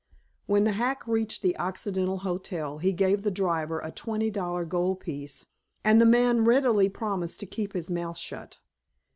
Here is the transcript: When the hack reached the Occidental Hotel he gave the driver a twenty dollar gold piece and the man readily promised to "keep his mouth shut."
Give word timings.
When 0.47 0.63
the 0.63 0.71
hack 0.71 1.05
reached 1.05 1.43
the 1.43 1.55
Occidental 1.59 2.17
Hotel 2.17 2.79
he 2.79 2.91
gave 2.91 3.21
the 3.21 3.29
driver 3.29 3.77
a 3.79 3.91
twenty 3.91 4.31
dollar 4.31 4.65
gold 4.65 4.99
piece 4.99 5.45
and 5.83 6.01
the 6.01 6.07
man 6.07 6.43
readily 6.43 6.89
promised 6.89 7.39
to 7.41 7.45
"keep 7.45 7.73
his 7.73 7.91
mouth 7.91 8.17
shut." 8.17 8.57